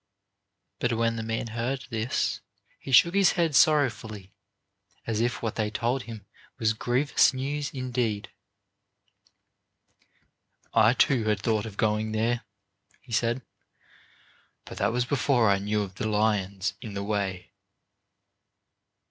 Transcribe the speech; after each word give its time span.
But 0.79 0.93
when 0.93 1.15
the 1.15 1.21
man 1.21 1.45
heard 1.49 1.85
this 1.91 2.39
he 2.79 2.91
shook 2.91 3.13
his 3.13 3.33
head 3.33 3.55
sorrowfully 3.55 4.31
as 5.05 5.21
if 5.21 5.43
what 5.43 5.57
they 5.57 5.69
told 5.69 6.01
him 6.01 6.25
was 6.57 6.73
grievous 6.73 7.35
news 7.35 7.69
indeed. 7.71 8.31
"I, 10.73 10.93
too, 10.93 11.25
had 11.25 11.41
thought 11.43 11.67
of 11.67 11.77
going 11.77 12.13
there," 12.13 12.43
he 12.99 13.11
said; 13.11 13.43
"but 14.65 14.79
that 14.79 14.91
was 14.91 15.05
before 15.05 15.51
I 15.51 15.59
knew 15.59 15.83
of 15.83 15.93
the 15.93 16.07
lions 16.09 16.73
in 16.81 16.95
the 16.95 17.03
way." 17.03 17.51